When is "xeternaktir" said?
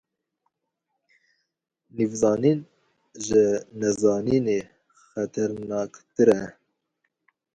5.09-6.29